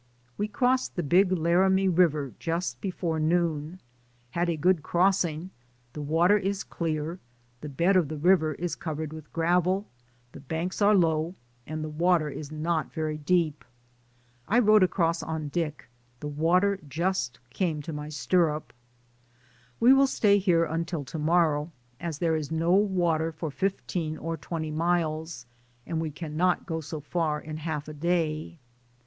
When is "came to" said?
17.51-17.93